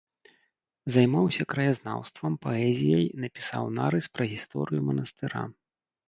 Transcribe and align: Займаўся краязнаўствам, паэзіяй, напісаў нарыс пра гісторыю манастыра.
Займаўся 0.93 1.43
краязнаўствам, 1.51 2.37
паэзіяй, 2.45 3.05
напісаў 3.25 3.63
нарыс 3.79 4.05
пра 4.17 4.23
гісторыю 4.33 4.81
манастыра. 4.89 5.43